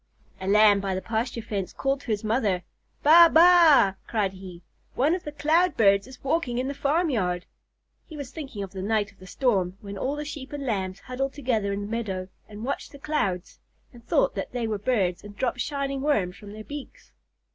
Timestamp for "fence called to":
1.43-2.07